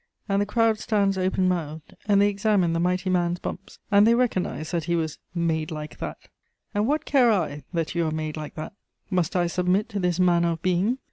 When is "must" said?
9.11-9.35